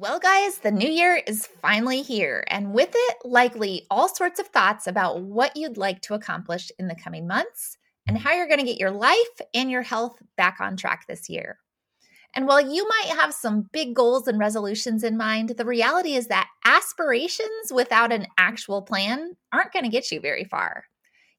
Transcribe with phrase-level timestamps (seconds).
[0.00, 4.46] Well, guys, the new year is finally here, and with it, likely all sorts of
[4.46, 8.60] thoughts about what you'd like to accomplish in the coming months and how you're going
[8.60, 11.58] to get your life and your health back on track this year.
[12.36, 16.28] And while you might have some big goals and resolutions in mind, the reality is
[16.28, 20.84] that aspirations without an actual plan aren't going to get you very far.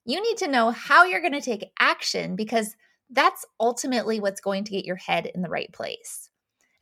[0.03, 2.75] You need to know how you're going to take action because
[3.09, 6.28] that's ultimately what's going to get your head in the right place.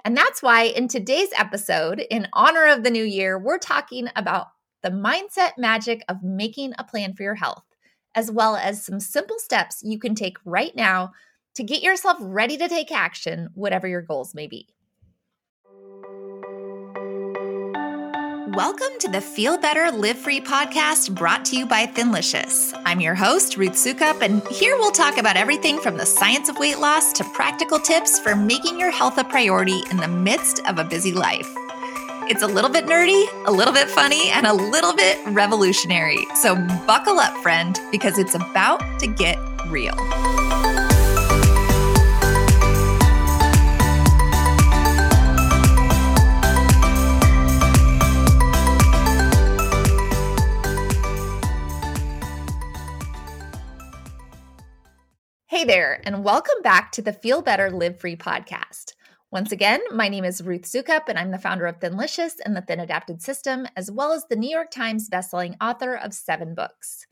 [0.03, 4.47] And that's why in today's episode, in honor of the new year, we're talking about
[4.83, 7.63] the mindset magic of making a plan for your health,
[8.15, 11.11] as well as some simple steps you can take right now
[11.55, 14.67] to get yourself ready to take action, whatever your goals may be.
[18.53, 22.71] Welcome to the Feel Better Live Free podcast brought to you by Thinlicious.
[22.85, 26.57] I'm your host, Ruth Soukup, and here we'll talk about everything from the science of
[26.57, 30.79] weight loss to practical tips for making your health a priority in the midst of
[30.79, 31.53] a busy life.
[32.29, 36.25] It's a little bit nerdy, a little bit funny, and a little bit revolutionary.
[36.35, 36.55] So
[36.87, 39.97] buckle up, friend, because it's about to get real.
[55.57, 58.93] Hey there, and welcome back to the Feel Better Live Free podcast.
[59.31, 62.61] Once again, my name is Ruth Soukup, and I'm the founder of Thinlicious and the
[62.61, 67.07] Thin Adapted System, as well as the New York Times bestselling author of seven books.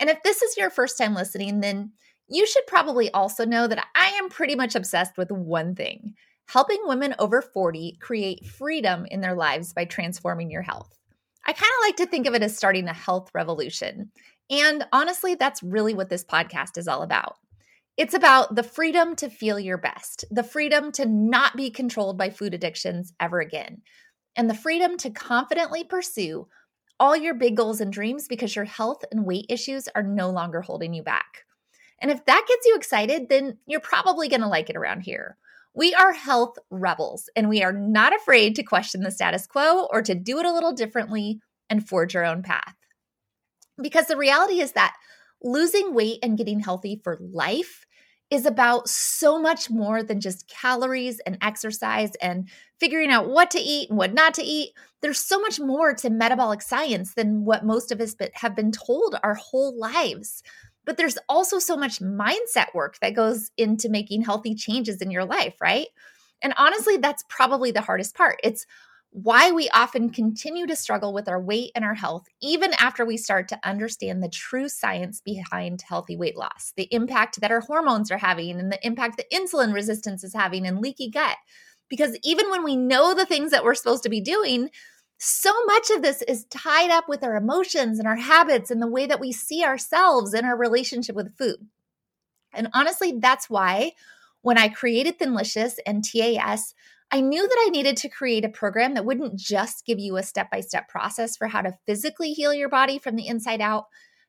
[0.00, 1.92] And if this is your first time listening, then
[2.26, 6.14] you should probably also know that I am pretty much obsessed with one thing
[6.46, 10.98] helping women over 40 create freedom in their lives by transforming your health.
[11.46, 14.10] I kind of like to think of it as starting a health revolution.
[14.48, 17.36] And honestly, that's really what this podcast is all about.
[17.96, 22.30] It's about the freedom to feel your best, the freedom to not be controlled by
[22.30, 23.82] food addictions ever again,
[24.34, 26.48] and the freedom to confidently pursue
[26.98, 30.60] all your big goals and dreams because your health and weight issues are no longer
[30.60, 31.44] holding you back.
[32.00, 35.36] And if that gets you excited, then you're probably going to like it around here.
[35.72, 40.02] We are health rebels, and we are not afraid to question the status quo or
[40.02, 41.40] to do it a little differently
[41.70, 42.74] and forge our own path.
[43.80, 44.94] Because the reality is that
[45.44, 47.86] losing weight and getting healthy for life
[48.30, 52.48] is about so much more than just calories and exercise and
[52.80, 54.72] figuring out what to eat and what not to eat.
[55.02, 59.16] There's so much more to metabolic science than what most of us have been told
[59.22, 60.42] our whole lives.
[60.86, 65.24] But there's also so much mindset work that goes into making healthy changes in your
[65.24, 65.86] life, right?
[66.42, 68.40] And honestly, that's probably the hardest part.
[68.42, 68.66] It's
[69.14, 73.16] why we often continue to struggle with our weight and our health, even after we
[73.16, 78.10] start to understand the true science behind healthy weight loss, the impact that our hormones
[78.10, 81.36] are having, and the impact that insulin resistance is having and leaky gut.
[81.88, 84.70] Because even when we know the things that we're supposed to be doing,
[85.20, 88.90] so much of this is tied up with our emotions and our habits and the
[88.90, 91.68] way that we see ourselves in our relationship with food.
[92.52, 93.92] And honestly, that's why
[94.42, 96.74] when I created Thinlicious and TAS,
[97.10, 100.22] I knew that I needed to create a program that wouldn't just give you a
[100.22, 103.84] step by step process for how to physically heal your body from the inside out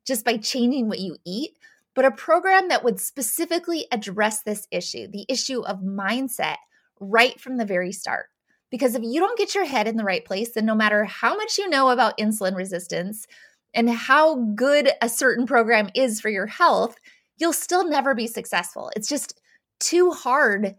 [0.05, 1.57] just by changing what you eat,
[1.95, 6.57] but a program that would specifically address this issue, the issue of mindset,
[6.99, 8.27] right from the very start.
[8.69, 11.35] Because if you don't get your head in the right place, then no matter how
[11.35, 13.25] much you know about insulin resistance
[13.73, 16.97] and how good a certain program is for your health,
[17.37, 18.91] you'll still never be successful.
[18.95, 19.39] It's just
[19.79, 20.75] too hard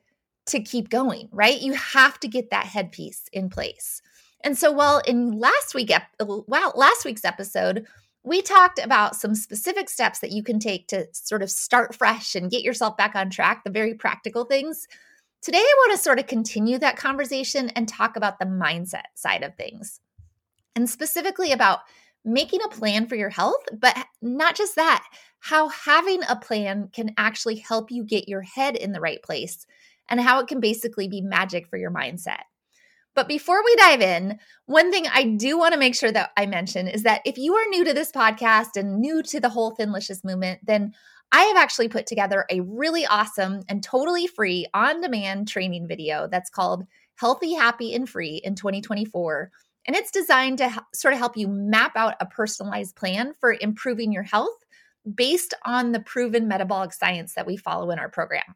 [0.47, 1.61] to keep going, right?
[1.61, 4.01] You have to get that headpiece in place.
[4.43, 5.91] And so, well, in last week,
[6.21, 7.87] well, last week's episode,
[8.23, 12.35] we talked about some specific steps that you can take to sort of start fresh
[12.35, 14.87] and get yourself back on track, the very practical things.
[15.43, 19.43] Today, I want to sort of continue that conversation and talk about the mindset side
[19.43, 20.01] of things,
[20.75, 21.81] and specifically about
[22.25, 25.07] making a plan for your health, but not just that,
[25.39, 29.67] how having a plan can actually help you get your head in the right place
[30.09, 32.43] and how it can basically be magic for your mindset.
[33.15, 36.45] But before we dive in, one thing I do want to make sure that I
[36.45, 39.75] mention is that if you are new to this podcast and new to the whole
[39.75, 40.93] Thinlicious movement, then
[41.33, 46.29] I have actually put together a really awesome and totally free on demand training video
[46.31, 46.85] that's called
[47.17, 49.51] Healthy, Happy, and Free in 2024.
[49.87, 54.13] And it's designed to sort of help you map out a personalized plan for improving
[54.13, 54.59] your health
[55.15, 58.55] based on the proven metabolic science that we follow in our program.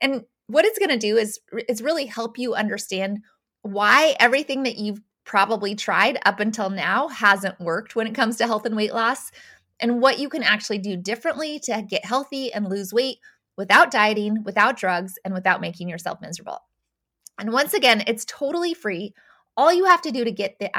[0.00, 3.20] And what it's going to do is is really help you understand
[3.62, 8.46] why everything that you've probably tried up until now hasn't worked when it comes to
[8.46, 9.32] health and weight loss
[9.80, 13.18] and what you can actually do differently to get healthy and lose weight
[13.56, 16.60] without dieting, without drugs, and without making yourself miserable.
[17.38, 19.14] And once again, it's totally free.
[19.56, 20.70] all you have to do to get the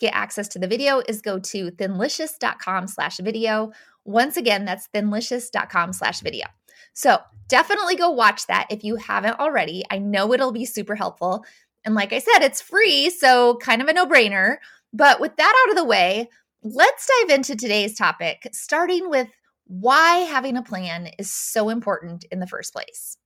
[0.00, 3.72] get access to the video is go to thinlicious.com slash video.
[4.04, 6.46] Once again, that's thinlicious.com slash video.
[6.94, 7.18] So
[7.48, 9.84] definitely go watch that if you haven't already.
[9.90, 11.44] I know it'll be super helpful.
[11.84, 14.56] And like I said, it's free, so kind of a no brainer.
[14.92, 16.30] But with that out of the way,
[16.62, 19.28] let's dive into today's topic, starting with
[19.66, 23.18] why having a plan is so important in the first place.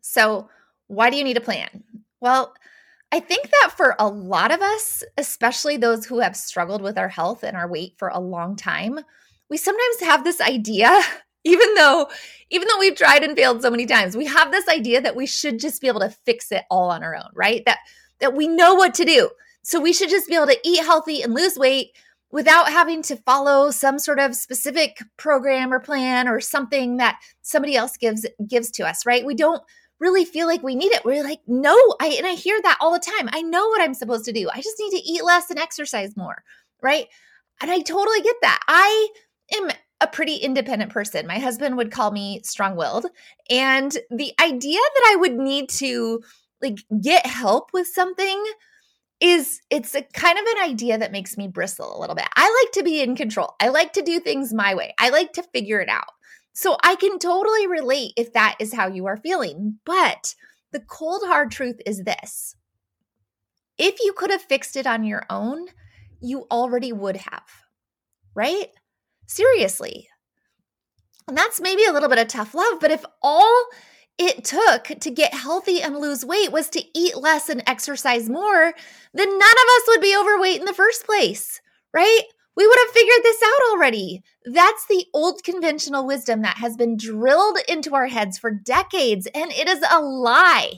[0.00, 0.48] So,
[0.88, 1.84] why do you need a plan?
[2.20, 2.54] Well,
[3.12, 7.08] I think that for a lot of us, especially those who have struggled with our
[7.08, 9.00] health and our weight for a long time,
[9.48, 11.00] we sometimes have this idea
[11.44, 12.08] even though
[12.50, 15.26] even though we've tried and failed so many times we have this idea that we
[15.26, 17.62] should just be able to fix it all on our own right?
[17.66, 17.78] That
[18.20, 19.30] that we know what to do.
[19.62, 21.90] So we should just be able to eat healthy and lose weight
[22.30, 27.76] without having to follow some sort of specific program or plan or something that somebody
[27.76, 29.26] else gives gives to us right?
[29.26, 29.62] We don't
[29.98, 31.04] really feel like we need it.
[31.04, 33.28] We're like no i and i hear that all the time.
[33.32, 34.48] I know what i'm supposed to do.
[34.52, 36.42] I just need to eat less and exercise more
[36.82, 37.06] right?
[37.60, 38.60] And i totally get that.
[38.66, 39.08] I
[39.54, 39.70] am
[40.02, 41.26] a pretty independent person.
[41.26, 43.06] My husband would call me strong-willed,
[43.48, 46.20] and the idea that I would need to
[46.60, 48.44] like get help with something
[49.20, 52.26] is it's a kind of an idea that makes me bristle a little bit.
[52.34, 53.54] I like to be in control.
[53.60, 54.94] I like to do things my way.
[54.98, 56.10] I like to figure it out.
[56.52, 59.78] So I can totally relate if that is how you are feeling.
[59.84, 60.34] But
[60.72, 62.56] the cold hard truth is this.
[63.78, 65.66] If you could have fixed it on your own,
[66.20, 67.46] you already would have.
[68.34, 68.68] Right?
[69.26, 70.08] Seriously.
[71.28, 73.66] And that's maybe a little bit of tough love, but if all
[74.18, 78.74] it took to get healthy and lose weight was to eat less and exercise more,
[79.14, 81.60] then none of us would be overweight in the first place,
[81.94, 82.22] right?
[82.54, 84.22] We would have figured this out already.
[84.44, 89.50] That's the old conventional wisdom that has been drilled into our heads for decades, and
[89.52, 90.74] it is a lie.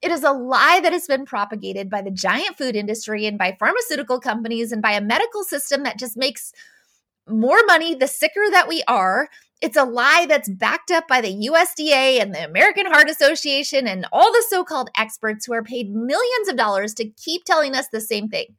[0.00, 3.56] It is a lie that has been propagated by the giant food industry and by
[3.58, 6.52] pharmaceutical companies and by a medical system that just makes
[7.28, 9.28] more money the sicker that we are.
[9.60, 14.06] It's a lie that's backed up by the USDA and the American Heart Association and
[14.12, 17.88] all the so called experts who are paid millions of dollars to keep telling us
[17.88, 18.54] the same thing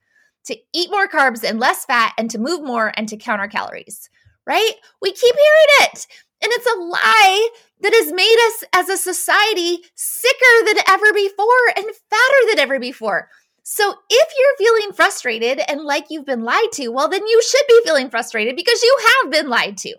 [0.45, 3.47] to eat more carbs and less fat and to move more and to count our
[3.47, 4.09] calories,
[4.45, 4.73] right?
[5.01, 6.07] We keep hearing it.
[6.41, 7.49] And it's a lie
[7.81, 11.45] that has made us as a society sicker than ever before
[11.75, 13.29] and fatter than ever before.
[13.71, 17.67] So if you're feeling frustrated and like you've been lied to, well, then you should
[17.67, 19.93] be feeling frustrated because you have been lied to.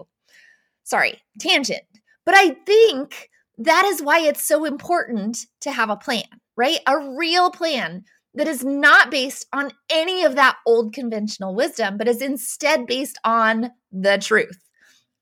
[0.82, 1.84] Sorry, tangent.
[2.26, 3.28] But I think
[3.58, 6.24] that is why it's so important to have a plan,
[6.56, 6.80] right?
[6.88, 8.02] A real plan
[8.34, 13.20] that is not based on any of that old conventional wisdom, but is instead based
[13.24, 14.68] on the truth.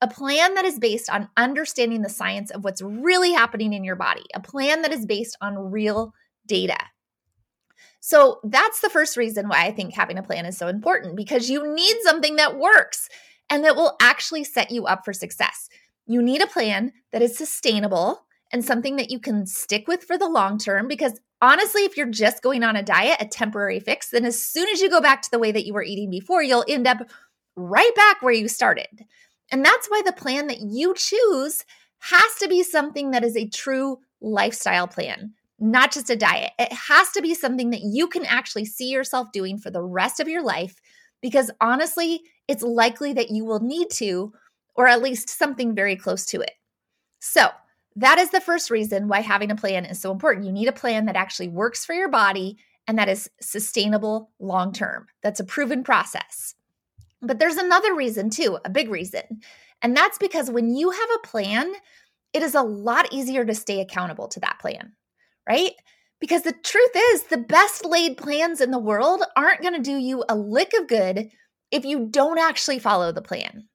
[0.01, 3.97] A plan that is based on understanding the science of what's really happening in your
[3.97, 6.15] body, a plan that is based on real
[6.47, 6.79] data.
[8.01, 11.51] So that's the first reason why I think having a plan is so important because
[11.51, 13.09] you need something that works
[13.51, 15.69] and that will actually set you up for success.
[16.07, 20.17] You need a plan that is sustainable and something that you can stick with for
[20.17, 24.11] the long term because honestly, if you're just going on a diet, a temporary fix,
[24.11, 26.43] then as soon as you go back to the way that you were eating before,
[26.43, 26.99] you'll end up
[27.57, 29.05] right back where you started.
[29.51, 31.65] And that's why the plan that you choose
[32.01, 36.53] has to be something that is a true lifestyle plan not just a diet.
[36.59, 40.21] It has to be something that you can actually see yourself doing for the rest
[40.21, 40.77] of your life
[41.21, 44.33] because honestly, it's likely that you will need to,
[44.77, 46.53] or at least something very close to it.
[47.19, 47.49] So,
[47.97, 50.47] that is the first reason why having a plan is so important.
[50.47, 52.57] You need a plan that actually works for your body
[52.87, 55.09] and that is sustainable long term.
[55.21, 56.55] That's a proven process.
[57.21, 59.41] But there's another reason too, a big reason.
[59.83, 61.73] And that's because when you have a plan,
[62.33, 64.93] it is a lot easier to stay accountable to that plan
[65.49, 65.73] right?
[66.21, 69.97] Because the truth is, the best laid plans in the world aren't going to do
[69.97, 71.31] you a lick of good
[71.71, 73.69] if you don't actually follow the plan.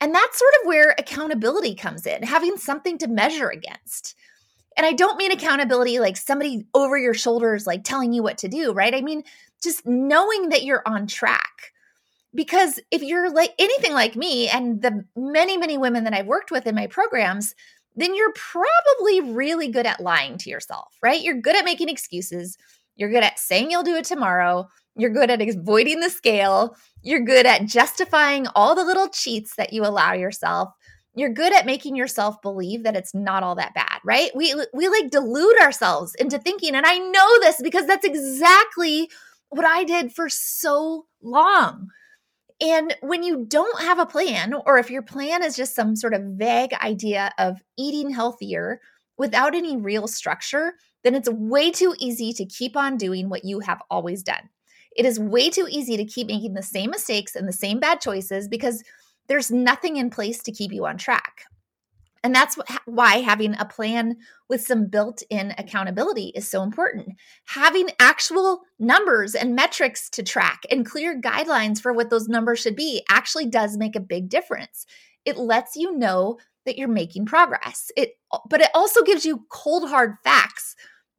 [0.00, 4.14] And that's sort of where accountability comes in, having something to measure against.
[4.76, 8.48] And I don't mean accountability like somebody over your shoulders, like telling you what to
[8.48, 8.94] do, right?
[8.94, 9.24] I mean,
[9.60, 11.72] just knowing that you're on track.
[12.32, 16.52] Because if you're like anything like me and the many, many women that I've worked
[16.52, 17.56] with in my programs,
[17.98, 21.20] then you're probably really good at lying to yourself, right?
[21.20, 22.56] You're good at making excuses.
[22.94, 24.68] You're good at saying you'll do it tomorrow.
[24.94, 26.76] You're good at avoiding the scale.
[27.02, 30.70] You're good at justifying all the little cheats that you allow yourself.
[31.14, 34.30] You're good at making yourself believe that it's not all that bad, right?
[34.34, 39.10] We we like delude ourselves into thinking and I know this because that's exactly
[39.48, 41.88] what I did for so long.
[42.60, 46.14] And when you don't have a plan, or if your plan is just some sort
[46.14, 48.80] of vague idea of eating healthier
[49.16, 50.74] without any real structure,
[51.04, 54.48] then it's way too easy to keep on doing what you have always done.
[54.96, 58.00] It is way too easy to keep making the same mistakes and the same bad
[58.00, 58.82] choices because
[59.28, 61.44] there's nothing in place to keep you on track.
[62.24, 64.16] And that's why having a plan
[64.48, 67.16] with some built in accountability is so important.
[67.46, 72.76] Having actual numbers and metrics to track and clear guidelines for what those numbers should
[72.76, 74.86] be actually does make a big difference.
[75.24, 77.90] It lets you know that you're making progress.
[77.96, 78.12] It
[78.48, 80.74] but it also gives you cold hard facts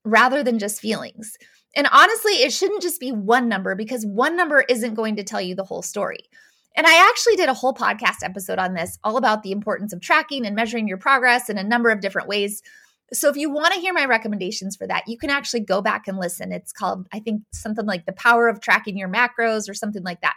[0.06, 1.38] rather than just feelings.
[1.76, 5.42] And honestly, it shouldn't just be one number because one number isn't going to tell
[5.42, 6.30] you the whole story.
[6.76, 10.02] And I actually did a whole podcast episode on this, all about the importance of
[10.02, 12.62] tracking and measuring your progress in a number of different ways.
[13.12, 16.08] So if you want to hear my recommendations for that, you can actually go back
[16.08, 16.52] and listen.
[16.52, 20.22] It's called, I think, something like The Power of Tracking Your Macros or something like
[20.22, 20.36] that.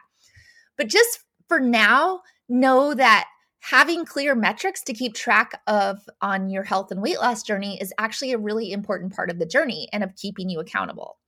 [0.79, 3.27] But just for now, know that
[3.61, 7.93] having clear metrics to keep track of on your health and weight loss journey is
[7.99, 11.19] actually a really important part of the journey and of keeping you accountable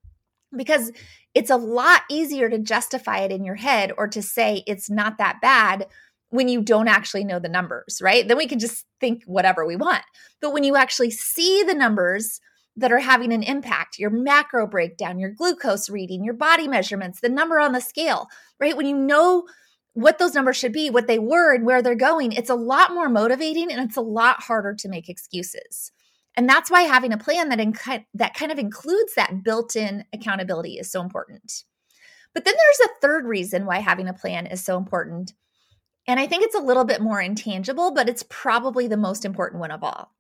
[0.57, 0.93] because
[1.35, 5.19] it's a lot easier to justify it in your head or to say it's not
[5.19, 5.87] that bad
[6.31, 8.27] when you don't actually know the numbers, right?
[8.27, 10.03] Then we can just think whatever we want.
[10.41, 12.41] But when you actually see the numbers
[12.77, 17.29] that are having an impact, your macro breakdown, your glucose reading, your body measurements, the
[17.29, 18.27] number on the scale,
[18.59, 18.77] right?
[18.77, 19.45] When you know
[19.93, 22.93] what those numbers should be, what they were, and where they're going, it's a lot
[22.93, 25.93] more motivating and it's a lot harder to make excuses.
[26.37, 30.79] And that's why having a plan that inc- that kind of includes that built-in accountability
[30.79, 31.65] is so important.
[32.35, 35.33] But then there's a third reason why having a plan is so important.
[36.07, 39.61] And I think it's a little bit more intangible, but it's probably the most important
[39.61, 40.13] one of all.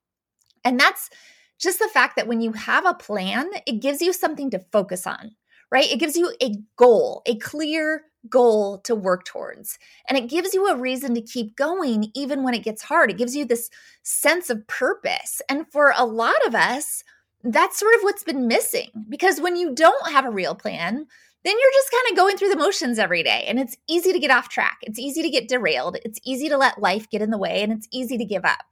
[0.65, 1.11] And that's
[1.59, 5.07] just the fact that when you have a plan, it gives you something to focus
[5.07, 5.33] on,
[5.71, 5.91] right?
[5.91, 9.79] It gives you a goal, a clear goal to work towards.
[10.09, 13.11] And it gives you a reason to keep going even when it gets hard.
[13.11, 13.71] It gives you this
[14.03, 15.43] sense of purpose.
[15.49, 17.05] And for a lot of us,
[17.43, 21.07] that's sort of what's been missing because when you don't have a real plan,
[21.45, 23.45] then you're just kind of going through the motions every day.
[23.47, 24.79] And it's easy to get off track.
[24.81, 25.99] It's easy to get derailed.
[26.03, 28.65] It's easy to let life get in the way and it's easy to give up.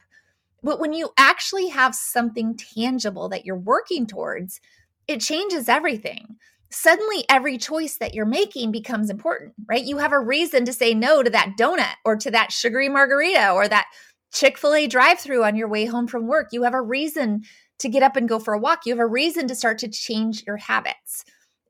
[0.63, 4.61] But when you actually have something tangible that you're working towards,
[5.07, 6.37] it changes everything
[6.73, 9.85] suddenly every choice that you're making becomes important, right?
[9.85, 13.51] You have a reason to say no to that donut or to that sugary margarita
[13.51, 13.87] or that
[14.33, 16.49] Chick fil A drive through on your way home from work.
[16.53, 17.43] You have a reason
[17.81, 18.87] to get up and go for a walk.
[18.87, 21.25] You have a reason to start to change your habits.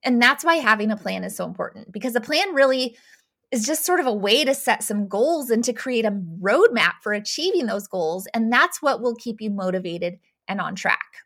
[0.05, 2.97] And that's why having a plan is so important because a plan really
[3.51, 6.95] is just sort of a way to set some goals and to create a roadmap
[7.03, 8.27] for achieving those goals.
[8.35, 10.19] And that's what will keep you motivated
[10.49, 11.22] and on track.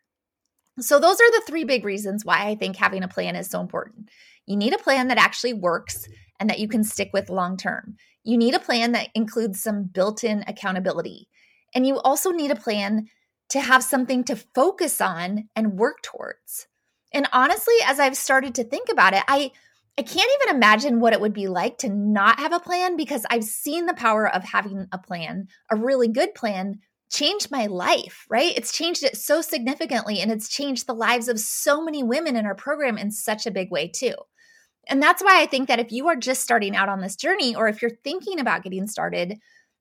[0.79, 3.61] So, those are the three big reasons why I think having a plan is so
[3.61, 4.09] important.
[4.45, 6.07] You need a plan that actually works
[6.39, 7.97] and that you can stick with long term.
[8.23, 11.27] You need a plan that includes some built in accountability.
[11.73, 13.07] And you also need a plan
[13.49, 16.67] to have something to focus on and work towards.
[17.13, 19.51] And honestly, as I've started to think about it, I
[19.99, 23.25] I can't even imagine what it would be like to not have a plan because
[23.31, 26.81] I've seen the power of having a plan, a really good plan
[27.11, 28.53] changed my life, right?
[28.55, 32.45] It's changed it so significantly and it's changed the lives of so many women in
[32.45, 34.13] our program in such a big way, too.
[34.89, 37.55] And that's why I think that if you are just starting out on this journey
[37.55, 39.37] or if you're thinking about getting started,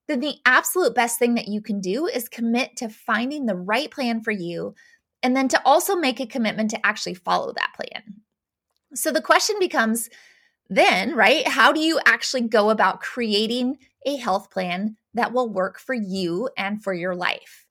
[0.09, 3.91] then the absolute best thing that you can do is commit to finding the right
[3.91, 4.75] plan for you
[5.23, 8.03] and then to also make a commitment to actually follow that plan.
[8.95, 10.09] So the question becomes
[10.69, 11.47] then, right?
[11.47, 16.49] How do you actually go about creating a health plan that will work for you
[16.57, 17.67] and for your life?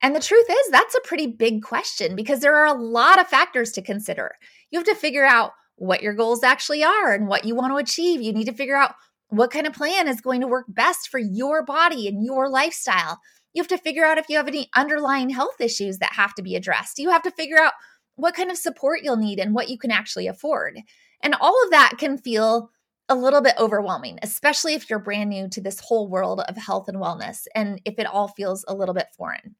[0.00, 3.26] And the truth is, that's a pretty big question because there are a lot of
[3.26, 4.36] factors to consider.
[4.70, 7.76] You have to figure out what your goals actually are and what you want to
[7.76, 8.22] achieve.
[8.22, 8.94] You need to figure out
[9.28, 13.18] what kind of plan is going to work best for your body and your lifestyle.
[13.52, 16.42] You have to figure out if you have any underlying health issues that have to
[16.42, 16.98] be addressed.
[16.98, 17.72] You have to figure out
[18.16, 20.78] what kind of support you'll need and what you can actually afford.
[21.22, 22.70] And all of that can feel
[23.08, 26.88] a little bit overwhelming, especially if you're brand new to this whole world of health
[26.88, 29.56] and wellness and if it all feels a little bit foreign.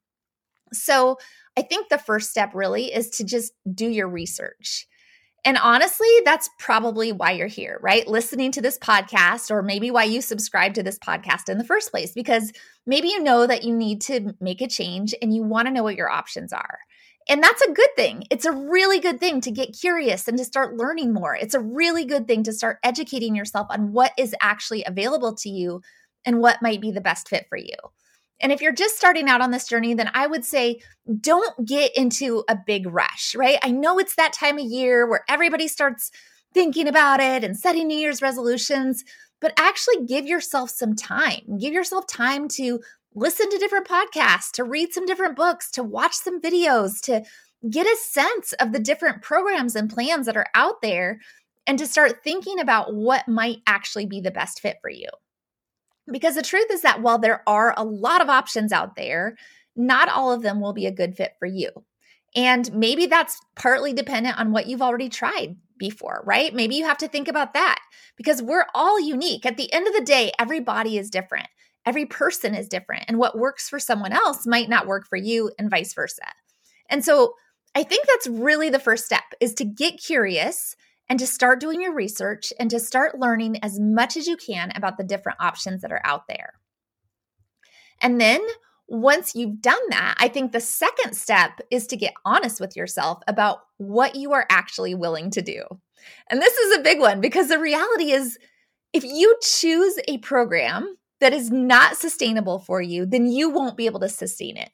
[0.72, 1.16] So,
[1.56, 4.86] I think the first step really is to just do your research.
[5.44, 8.06] And honestly, that's probably why you're here, right?
[8.06, 11.90] Listening to this podcast, or maybe why you subscribe to this podcast in the first
[11.90, 12.52] place, because
[12.86, 15.82] maybe you know that you need to make a change and you want to know
[15.82, 16.78] what your options are.
[17.28, 18.24] And that's a good thing.
[18.30, 21.36] It's a really good thing to get curious and to start learning more.
[21.36, 25.50] It's a really good thing to start educating yourself on what is actually available to
[25.50, 25.82] you
[26.24, 27.76] and what might be the best fit for you.
[28.40, 30.80] And if you're just starting out on this journey, then I would say
[31.20, 33.58] don't get into a big rush, right?
[33.62, 36.10] I know it's that time of year where everybody starts
[36.54, 39.04] thinking about it and setting New Year's resolutions,
[39.40, 41.58] but actually give yourself some time.
[41.58, 42.80] Give yourself time to
[43.14, 47.24] listen to different podcasts, to read some different books, to watch some videos, to
[47.68, 51.20] get a sense of the different programs and plans that are out there
[51.66, 55.08] and to start thinking about what might actually be the best fit for you.
[56.10, 59.36] Because the truth is that while there are a lot of options out there,
[59.76, 61.70] not all of them will be a good fit for you.
[62.34, 66.54] And maybe that's partly dependent on what you've already tried before, right?
[66.54, 67.78] Maybe you have to think about that
[68.16, 69.46] because we're all unique.
[69.46, 71.48] At the end of the day, every body is different,
[71.88, 73.06] every person is different.
[73.08, 76.22] And what works for someone else might not work for you, and vice versa.
[76.90, 77.32] And so
[77.74, 80.76] I think that's really the first step is to get curious
[81.08, 84.70] and to start doing your research and to start learning as much as you can
[84.74, 86.52] about the different options that are out there.
[88.02, 88.42] And then
[88.86, 93.22] once you've done that, I think the second step is to get honest with yourself
[93.26, 95.64] about what you are actually willing to do.
[96.30, 98.38] And this is a big one because the reality is
[98.92, 103.86] if you choose a program that is not sustainable for you, then you won't be
[103.86, 104.70] able to sustain it.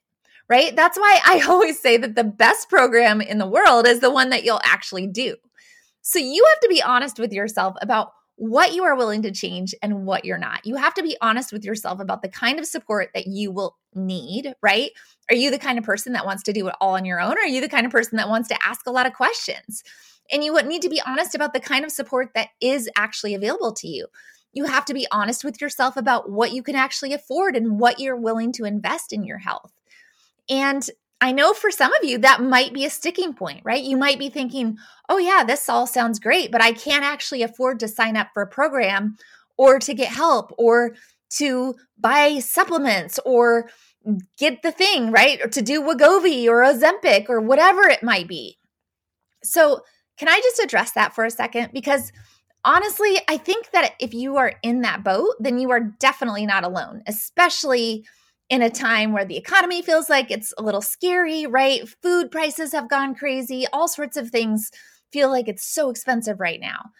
[0.48, 0.76] Right?
[0.76, 4.30] That's why I always say that the best program in the world is the one
[4.30, 5.36] that you'll actually do.
[6.02, 9.74] So you have to be honest with yourself about what you are willing to change
[9.80, 10.66] and what you're not.
[10.66, 13.76] You have to be honest with yourself about the kind of support that you will
[13.94, 14.90] need, right?
[15.30, 17.38] Are you the kind of person that wants to do it all on your own?
[17.38, 19.84] Or are you the kind of person that wants to ask a lot of questions?
[20.32, 23.34] And you would need to be honest about the kind of support that is actually
[23.34, 24.06] available to you.
[24.54, 28.00] You have to be honest with yourself about what you can actually afford and what
[28.00, 29.72] you're willing to invest in your health.
[30.48, 30.88] And
[31.20, 33.82] I know for some of you that might be a sticking point, right?
[33.82, 34.76] You might be thinking,
[35.08, 38.42] oh, yeah, this all sounds great, but I can't actually afford to sign up for
[38.42, 39.16] a program
[39.56, 40.94] or to get help or
[41.30, 43.70] to buy supplements or
[44.38, 45.40] get the thing, right?
[45.40, 48.58] Or to do Wegovy or Ozempic or whatever it might be.
[49.42, 49.80] So,
[50.16, 51.70] can I just address that for a second?
[51.72, 52.12] Because
[52.64, 56.64] honestly, I think that if you are in that boat, then you are definitely not
[56.64, 58.04] alone, especially
[58.50, 61.88] in a time where the economy feels like it's a little scary, right?
[62.02, 64.70] Food prices have gone crazy, all sorts of things
[65.12, 66.90] feel like it's so expensive right now.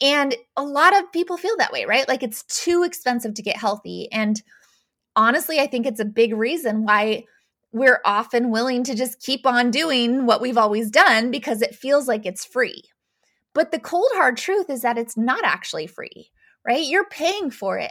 [0.00, 2.08] And a lot of people feel that way, right?
[2.08, 4.08] Like it's too expensive to get healthy.
[4.12, 4.40] And
[5.16, 7.24] honestly, I think it's a big reason why
[7.72, 12.08] we're often willing to just keep on doing what we've always done because it feels
[12.08, 12.82] like it's free.
[13.58, 16.30] But the cold hard truth is that it's not actually free,
[16.64, 16.86] right?
[16.86, 17.90] You're paying for it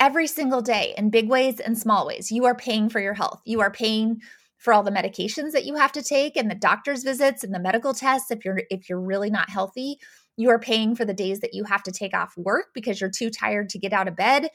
[0.00, 2.32] every single day in big ways and small ways.
[2.32, 3.40] You are paying for your health.
[3.44, 4.20] You are paying
[4.58, 7.60] for all the medications that you have to take and the doctor's visits and the
[7.60, 9.98] medical tests if you're if you're really not healthy.
[10.36, 13.08] You are paying for the days that you have to take off work because you're
[13.08, 14.48] too tired to get out of bed.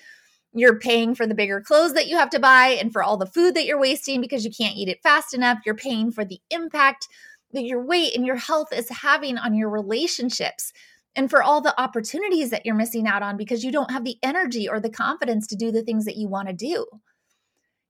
[0.52, 3.28] You're paying for the bigger clothes that you have to buy and for all the
[3.28, 5.60] food that you're wasting because you can't eat it fast enough.
[5.65, 7.08] You're paying for the impact
[7.54, 10.72] that your weight and your health is having on your relationships
[11.16, 14.18] and for all the opportunities that you're missing out on because you don't have the
[14.22, 16.86] energy or the confidence to do the things that you want to do.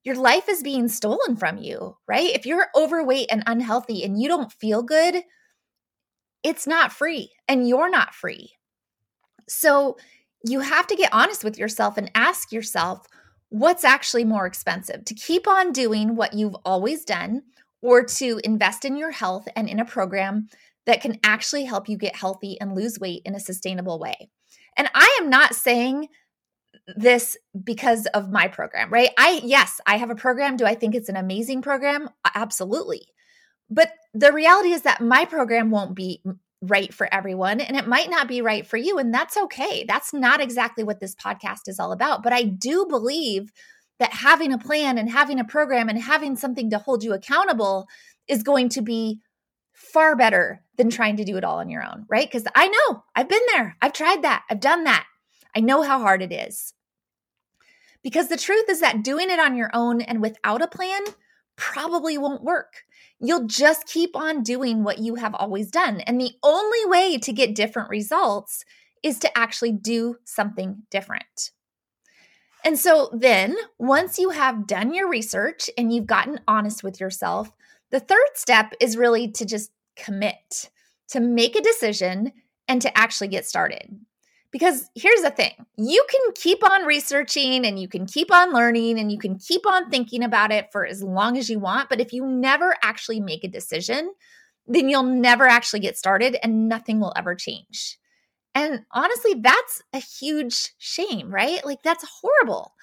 [0.04, 2.34] Your life is being stolen from you, right?
[2.34, 5.24] If you're overweight and unhealthy and you don't feel good,
[6.42, 8.54] it's not free and you're not free.
[9.50, 9.98] So
[10.46, 13.06] you have to get honest with yourself and ask yourself
[13.50, 17.42] what's actually more expensive to keep on doing what you've always done
[17.82, 20.48] or to invest in your health and in a program
[20.86, 24.30] that can actually help you get healthy and lose weight in a sustainable way.
[24.76, 26.08] And I am not saying
[26.96, 29.12] this because of my program, right?
[29.18, 30.58] I, yes, I have a program.
[30.58, 32.10] Do I think it's an amazing program?
[32.34, 33.08] Absolutely.
[33.70, 36.24] But the reality is that my program won't be
[36.62, 38.98] right for everyone and it might not be right for you.
[38.98, 39.86] And that's okay.
[39.88, 42.24] That's not exactly what this podcast is all about.
[42.24, 43.52] But I do believe
[44.00, 47.88] that having a plan and having a program and having something to hold you accountable
[48.28, 49.20] is going to be
[49.74, 52.28] far better than trying to do it all on your own, right?
[52.28, 55.06] Because I know I've been there, I've tried that, I've done that.
[55.56, 56.74] I know how hard it is.
[58.04, 61.02] Because the truth is that doing it on your own and without a plan
[61.56, 62.84] probably won't work.
[63.20, 66.00] You'll just keep on doing what you have always done.
[66.02, 68.64] And the only way to get different results
[69.04, 71.52] is to actually do something different.
[72.66, 77.52] And so then, once you have done your research and you've gotten honest with yourself,
[77.92, 80.70] the third step is really to just commit,
[81.10, 82.34] to make a decision
[82.68, 84.00] and to actually get started.
[84.52, 89.00] Because here's the thing you can keep on researching and you can keep on learning
[89.00, 91.88] and you can keep on thinking about it for as long as you want.
[91.88, 94.12] But if you never actually make a decision,
[94.66, 97.99] then you'll never actually get started and nothing will ever change.
[98.56, 101.64] And honestly, that's a huge shame, right?
[101.66, 102.74] Like, that's horrible.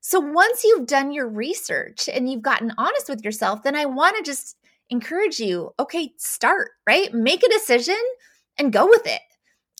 [0.00, 4.16] So once you've done your research and you've gotten honest with yourself, then I want
[4.16, 4.56] to just
[4.90, 7.12] encourage you okay, start, right?
[7.12, 7.98] Make a decision
[8.58, 9.20] and go with it.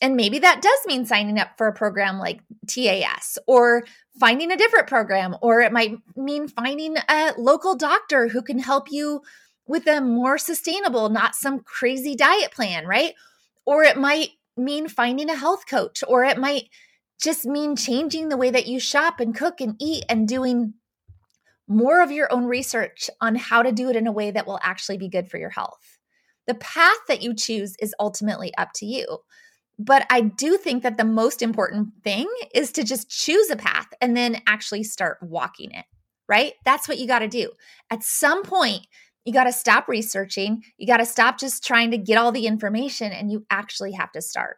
[0.01, 3.85] And maybe that does mean signing up for a program like TAS or
[4.21, 8.91] finding a different program, or it might mean finding a local doctor who can help
[8.91, 9.23] you
[9.67, 13.15] with a more sustainable, not some crazy diet plan, right?
[13.65, 16.65] Or it might mean finding a health coach, or it might
[17.23, 20.75] just mean changing the way that you shop and cook and eat and doing
[21.67, 24.59] more of your own research on how to do it in a way that will
[24.63, 25.99] actually be good for your health.
[26.47, 29.19] The path that you choose is ultimately up to you.
[29.79, 33.87] But I do think that the most important thing is to just choose a path
[34.01, 35.85] and then actually start walking it,
[36.29, 36.55] right?
[36.65, 37.53] That's what you got to do.
[37.91, 38.87] At some point,
[39.29, 40.65] you got to stop researching.
[40.79, 44.11] You got to stop just trying to get all the information and you actually have
[44.13, 44.57] to start.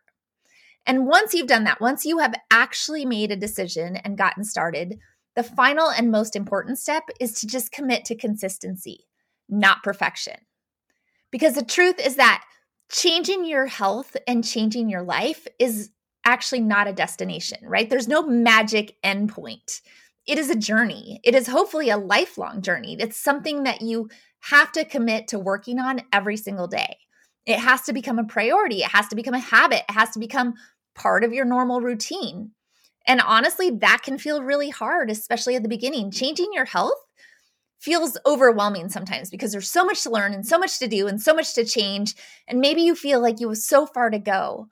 [0.86, 5.00] And once you've done that, once you have actually made a decision and gotten started,
[5.34, 9.08] the final and most important step is to just commit to consistency,
[9.48, 10.36] not perfection.
[11.32, 12.44] Because the truth is that
[12.92, 15.90] changing your health and changing your life is
[16.24, 17.90] actually not a destination, right?
[17.90, 19.80] There's no magic endpoint.
[20.28, 21.18] It is a journey.
[21.24, 22.96] It is hopefully a lifelong journey.
[23.00, 24.08] It's something that you
[24.40, 26.98] have to commit to working on every single day.
[27.46, 28.80] It has to become a priority.
[28.80, 29.82] It has to become a habit.
[29.88, 30.54] It has to become
[30.94, 32.52] part of your normal routine.
[33.06, 36.10] And honestly, that can feel really hard, especially at the beginning.
[36.10, 36.98] Changing your health
[37.80, 41.20] feels overwhelming sometimes because there's so much to learn and so much to do and
[41.20, 42.14] so much to change.
[42.46, 44.68] And maybe you feel like you have so far to go.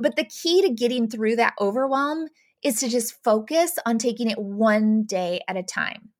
[0.00, 2.28] But the key to getting through that overwhelm
[2.62, 6.10] is to just focus on taking it one day at a time,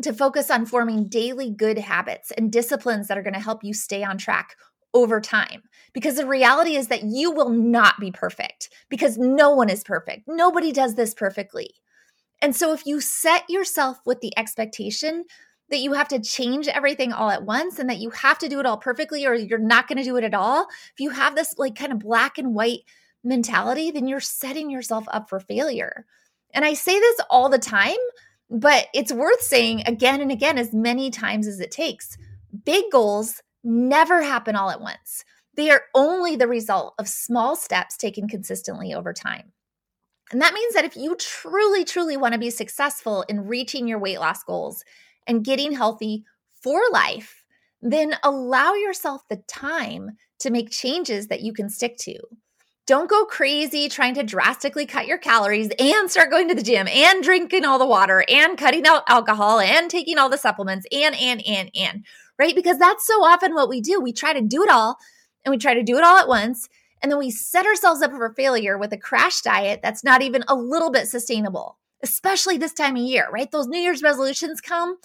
[0.00, 3.74] to focus on forming daily good habits and disciplines that are going to help you
[3.74, 4.56] stay on track
[4.94, 5.62] over time.
[5.92, 10.22] Because the reality is that you will not be perfect because no one is perfect.
[10.26, 11.70] Nobody does this perfectly.
[12.40, 15.24] And so if you set yourself with the expectation
[15.70, 18.60] that you have to change everything all at once and that you have to do
[18.60, 21.34] it all perfectly or you're not going to do it at all, if you have
[21.34, 22.80] this like kind of black and white
[23.24, 26.04] mentality, then you're setting yourself up for failure.
[26.52, 27.96] And I say this all the time,
[28.52, 32.18] but it's worth saying again and again as many times as it takes.
[32.64, 35.24] Big goals never happen all at once.
[35.56, 39.52] They are only the result of small steps taken consistently over time.
[40.30, 43.98] And that means that if you truly, truly want to be successful in reaching your
[43.98, 44.84] weight loss goals
[45.26, 46.24] and getting healthy
[46.62, 47.44] for life,
[47.80, 50.10] then allow yourself the time
[50.40, 52.18] to make changes that you can stick to.
[52.84, 56.88] Don't go crazy trying to drastically cut your calories and start going to the gym
[56.88, 61.14] and drinking all the water and cutting out alcohol and taking all the supplements and,
[61.14, 62.04] and, and, and
[62.40, 62.56] right?
[62.56, 64.00] Because that's so often what we do.
[64.00, 64.98] We try to do it all
[65.44, 66.68] and we try to do it all at once.
[67.00, 70.42] And then we set ourselves up for failure with a crash diet that's not even
[70.48, 73.50] a little bit sustainable, especially this time of year, right?
[73.50, 74.96] Those New Year's resolutions come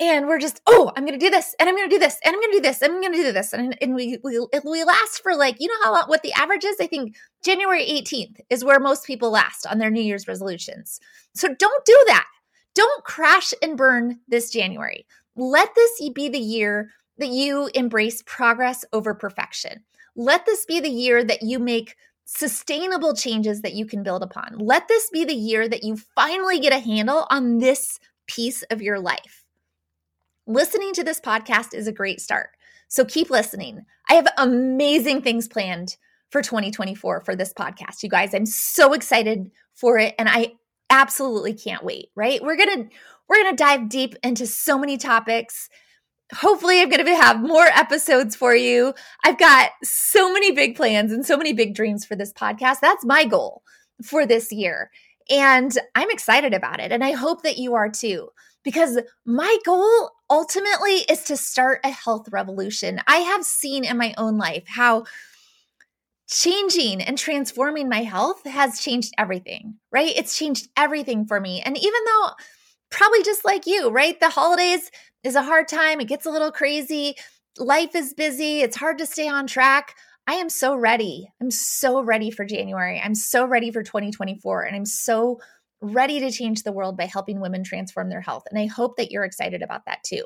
[0.00, 2.42] and we're just, oh, I'm to do this and I'm to do this and I'm
[2.42, 3.52] to do this and I'm to do this.
[3.52, 6.76] And, and we, we, we last for like, you know how what the average is?
[6.80, 11.00] I think January 18th is where most people last on their New Year's resolutions.
[11.34, 12.26] So don't do that.
[12.74, 15.04] Don't crash and burn this January
[15.38, 19.84] let this be the year that you embrace progress over perfection.
[20.16, 24.58] Let this be the year that you make sustainable changes that you can build upon.
[24.58, 28.82] Let this be the year that you finally get a handle on this piece of
[28.82, 29.37] your life.
[30.50, 32.48] Listening to this podcast is a great start.
[32.88, 33.84] So keep listening.
[34.08, 35.98] I have amazing things planned
[36.30, 38.02] for 2024 for this podcast.
[38.02, 40.54] You guys, I'm so excited for it and I
[40.88, 42.42] absolutely can't wait, right?
[42.42, 42.96] We're going to
[43.28, 45.68] we're going to dive deep into so many topics.
[46.34, 48.94] Hopefully, I'm going to have more episodes for you.
[49.22, 52.80] I've got so many big plans and so many big dreams for this podcast.
[52.80, 53.62] That's my goal
[54.02, 54.90] for this year.
[55.28, 56.90] And I'm excited about it.
[56.90, 58.30] And I hope that you are too,
[58.64, 63.00] because my goal ultimately is to start a health revolution.
[63.06, 65.04] I have seen in my own life how
[66.28, 70.12] changing and transforming my health has changed everything, right?
[70.14, 71.62] It's changed everything for me.
[71.64, 72.30] And even though
[72.90, 74.18] probably just like you, right?
[74.20, 74.90] The holidays
[75.24, 76.00] is a hard time.
[76.00, 77.14] It gets a little crazy.
[77.58, 78.60] Life is busy.
[78.60, 79.94] It's hard to stay on track.
[80.26, 81.30] I am so ready.
[81.40, 83.00] I'm so ready for January.
[83.02, 84.62] I'm so ready for 2024.
[84.62, 85.40] And I'm so
[85.80, 88.44] ready to change the world by helping women transform their health.
[88.50, 90.24] And I hope that you're excited about that too.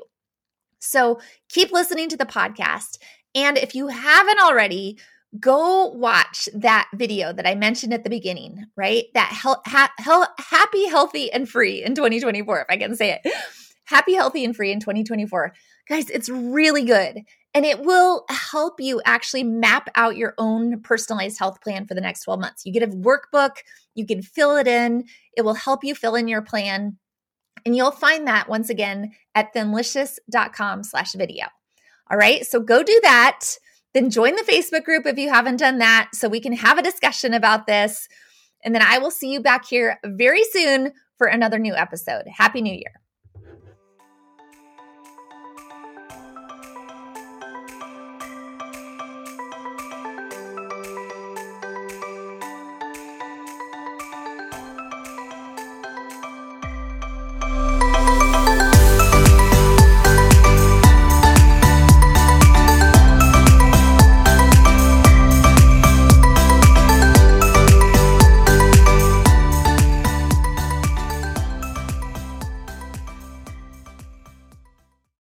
[0.79, 2.97] So keep listening to the podcast.
[3.35, 4.99] And if you haven't already,
[5.39, 9.05] go watch that video that I mentioned at the beginning, right?
[9.13, 13.33] That he- ha- he- happy, healthy, and free in 2024, if I can say it.
[13.85, 15.53] Happy, healthy, and free in 2024.
[15.89, 17.19] Guys, it's really good.
[17.53, 22.01] And it will help you actually map out your own personalized health plan for the
[22.01, 22.65] next 12 months.
[22.65, 23.57] You get a workbook,
[23.93, 25.05] you can fill it in,
[25.37, 26.97] it will help you fill in your plan.
[27.65, 31.45] And you'll find that once again at thinlicious.com slash video.
[32.09, 33.57] All right, so go do that
[33.93, 36.83] then join the Facebook group if you haven't done that so we can have a
[36.83, 38.07] discussion about this.
[38.63, 42.23] And then I will see you back here very soon for another new episode.
[42.27, 43.02] Happy New Year.